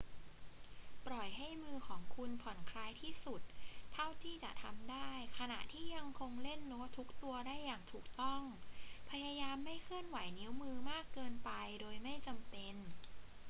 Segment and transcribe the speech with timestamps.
[1.07, 3.41] ปล่อยให้มือของคุณผ่อนคลายที่สุด
[3.93, 8.41] เท่าที่จะทำได้ขณะที่ยังคงเล่นโน้ตทุกตัวได้อย่างถูกต้อง
[9.11, 11.51] พยายามไม่เคลื่อนไหวนิ้วมือมากเกินไป
[11.81, 12.75] โดยไม่จำเป็น